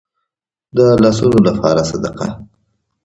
[0.75, 2.27] د لاسونو لپاره صدقه.